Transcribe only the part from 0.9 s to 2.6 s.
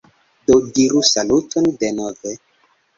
saluton denove